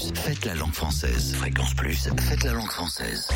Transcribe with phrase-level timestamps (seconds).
[0.00, 1.34] Plus, faites la langue française.
[1.36, 3.28] Fréquence Plus, faites la langue française.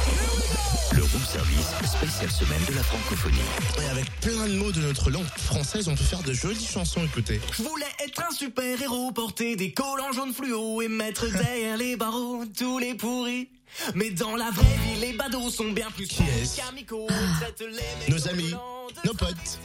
[0.92, 3.37] Le room service, spéciale semaine de la francophonie.
[3.83, 7.04] Et avec plein de mots de notre langue française, on peut faire de jolies chansons,
[7.04, 7.40] écoutez.
[7.53, 11.96] Je voulais être un super héros, porter des collants jaunes fluo et mettre derrière les
[11.96, 13.49] barreaux tous les pourris.
[13.94, 17.06] Mais dans la vraie vie, les badauds sont bien plus Qui est-ce qu'amicaux.
[17.10, 17.46] Ah.
[18.09, 18.55] Nos amis,
[19.05, 19.59] nos potes,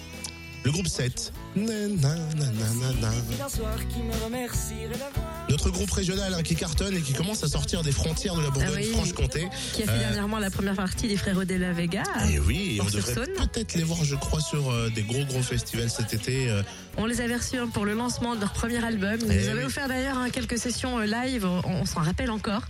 [0.66, 1.32] le groupe 7.
[1.56, 3.12] Nanananana.
[3.44, 5.39] Un soir qui me remercierait d'avoir.
[5.50, 8.48] Notre groupe régional hein, qui cartonne et qui commence à sortir des frontières de la
[8.50, 8.64] Ah oui.
[8.66, 9.48] Bourgogne-Franche-Comté.
[9.74, 12.04] Qui a fait Euh, dernièrement la première partie des Frères de la Vega.
[12.32, 15.90] Et oui, on devrait peut-être les voir, je crois, sur euh, des gros gros festivals
[15.90, 16.50] cet été.
[16.50, 16.62] euh.
[16.98, 19.18] On les avait reçus hein, pour le lancement de leur premier album.
[19.26, 19.66] Ils Eh nous avaient oui.
[19.66, 22.62] offert d'ailleurs hein, quelques sessions live, on, on s'en rappelle encore.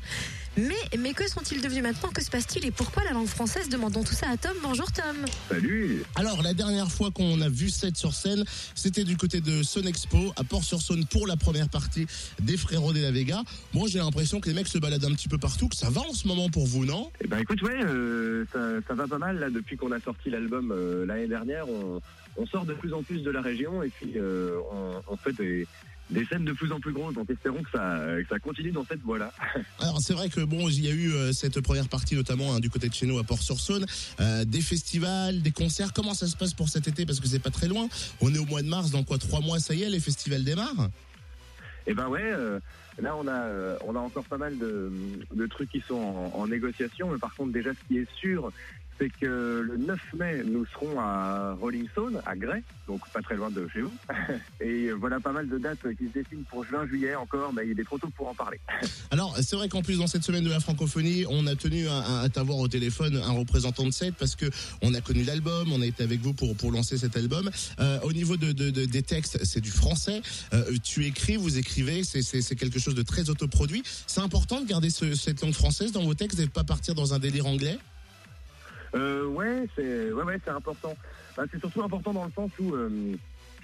[0.57, 4.03] Mais, mais que sont-ils devenus maintenant Que se passe-t-il Et pourquoi la langue française Demandons
[4.03, 4.51] tout ça à Tom.
[4.61, 5.15] Bonjour Tom.
[5.49, 8.43] Salut Alors, la dernière fois qu'on a vu 7 sur scène,
[8.75, 12.07] c'était du côté de Sonexpo, à Port-sur-Saône, pour la première partie
[12.39, 13.43] des Frérots de la Vega.
[13.73, 16.01] Moi, j'ai l'impression que les mecs se baladent un petit peu partout, que ça va
[16.01, 17.11] en ce moment pour vous, non?
[17.21, 20.29] Eh ben écoute, ouais, euh, ça, ça va pas mal là depuis qu'on a sorti
[20.29, 21.69] l'album euh, l'année dernière.
[21.69, 22.01] On,
[22.37, 25.33] on sort de plus en plus de la région et puis euh, on, on fait
[25.33, 25.67] des,
[26.09, 27.13] des scènes de plus en plus grosses.
[27.15, 29.31] Donc espérons que ça, que ça continue dans cette voie-là.
[29.79, 32.59] Alors c'est vrai que bon, il y a eu euh, cette première partie notamment hein,
[32.59, 33.85] du côté de chez nous à Port-sur-Saône,
[34.19, 35.93] euh, des festivals, des concerts.
[35.93, 37.05] Comment ça se passe pour cet été?
[37.05, 37.87] Parce que c'est pas très loin.
[38.21, 40.43] On est au mois de mars, dans quoi trois mois, ça y est, les festivals
[40.43, 40.89] démarrent?
[41.87, 42.59] Et ben ouais, euh,
[43.01, 44.91] là on a, euh, on a encore pas mal de,
[45.33, 47.11] de trucs qui sont en, en négociation.
[47.11, 48.51] Mais par contre déjà ce qui est sûr,
[48.99, 53.35] c'est que le 9 mai nous serons à Rolling Stone, à Grès, donc pas très
[53.37, 53.91] loin de chez vous.
[54.61, 57.83] Et voilà pas mal de dates qui se dessinent pour juin-juillet encore, mais il est
[57.83, 58.59] trop tôt pour en parler.
[59.11, 62.21] Alors c'est vrai qu'en plus dans cette semaine de la francophonie, on a tenu à,
[62.21, 64.45] à t'avoir au téléphone un représentant de cette parce que
[64.81, 67.49] on a connu l'album, on a été avec vous pour pour lancer cet album.
[67.79, 70.21] Euh, au niveau de, de- de- des textes, c'est du français.
[70.53, 73.83] Euh, tu écris, vous écrivez, c'est quelque chose de très autoproduit.
[74.07, 76.95] C'est important de garder ce- cette langue française dans vos textes et de pas partir
[76.95, 77.77] dans un délire anglais?
[78.95, 80.95] Euh, ouais, c'est ouais, ouais, c'est important.
[81.37, 83.15] Bah, c'est surtout important dans le sens où euh,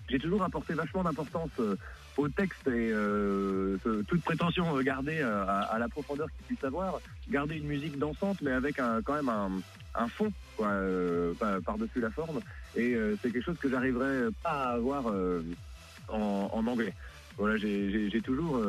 [0.09, 1.75] j'ai toujours apporté vachement d'importance euh,
[2.17, 6.99] au texte et euh, toute prétention gardée à, à la profondeur qu'il puisse avoir,
[7.29, 12.39] garder une musique dansante mais avec quand même un, fond par-dessus la forme.
[12.75, 15.07] Et c'est quelque chose que j'arriverai pas à avoir
[16.07, 16.93] en, en anglais.
[17.37, 18.63] Voilà, j'ai toujours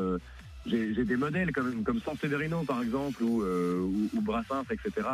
[0.66, 5.06] j'ai des modèles comme, comme San Severino par exemple ou, euh, ou, ou Brassens, etc.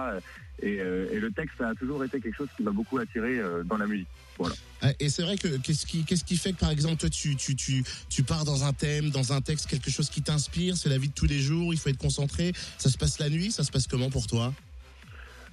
[0.63, 3.39] Et, euh, et le texte ça a toujours été quelque chose qui m'a beaucoup attiré
[3.39, 4.09] euh, dans la musique.
[4.41, 7.37] Euh, Et c'est vrai que qu'est-ce qui qu'est-ce qui fait que par exemple toi tu
[7.37, 10.89] tu tu tu pars dans un thème, dans un texte, quelque chose qui t'inspire, c'est
[10.89, 12.53] la vie de tous les jours, il faut être concentré.
[12.79, 14.53] Ça se passe la nuit, ça se passe comment pour toi?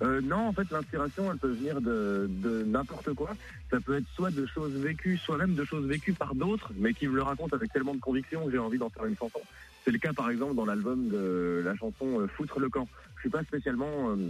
[0.01, 3.35] Euh, non, en fait, l'inspiration, elle peut venir de, de n'importe quoi.
[3.69, 6.93] Ça peut être soit de choses vécues, soit même de choses vécues par d'autres, mais
[6.93, 9.41] qui me le racontent avec tellement de conviction que j'ai envie d'en faire une chanson.
[9.89, 12.87] C'est le cas, par exemple, dans l'album de la chanson euh, Foutre le camp.
[13.15, 14.29] Je suis pas spécialement euh,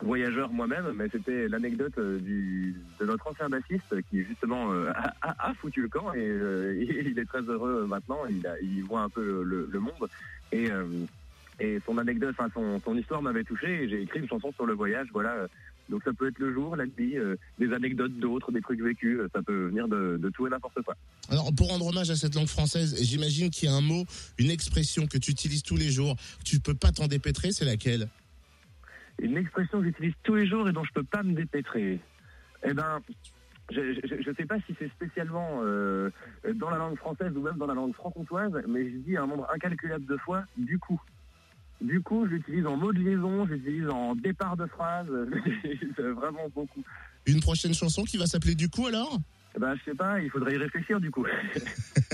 [0.00, 5.88] voyageur moi-même, mais c'était l'anecdote euh, de notre ancien bassiste qui justement a, foutu le
[5.90, 8.20] camp et il est très heureux maintenant.
[8.62, 10.08] Il, voit un peu le, monde
[11.60, 14.64] et son anecdote, enfin son, son histoire m'avait touché et j'ai écrit une chanson sur
[14.64, 15.08] le voyage.
[15.12, 15.48] Voilà.
[15.88, 19.18] Donc ça peut être le jour, la nuit, euh, des anecdotes d'autres, des trucs vécus.
[19.20, 20.94] euh, Ça peut venir de, de tout et n'importe quoi.
[21.28, 24.04] Alors pour rendre hommage à cette langue française, j'imagine qu'il y a un mot,
[24.38, 27.64] une expression que tu utilises tous les jours, que tu peux pas t'en dépêtrer, c'est
[27.64, 28.08] laquelle?
[29.20, 32.00] Une expression que j'utilise tous les jours et dont je peux pas me dépêtrer.
[32.64, 33.00] Eh ben,
[33.70, 36.10] je ne sais pas si c'est spécialement euh,
[36.54, 39.46] dans la langue française ou même dans la langue franc-comtoise, mais je dis un nombre
[39.54, 41.00] incalculable de fois du coup.
[41.80, 45.06] Du coup, j'utilise en mot de liaison, j'utilise en départ de phrase,
[45.98, 46.82] vraiment beaucoup.
[47.26, 49.18] Une prochaine chanson qui va s'appeler du coup alors?
[49.56, 51.26] Eh ben, je sais pas, il faudrait y réfléchir du coup.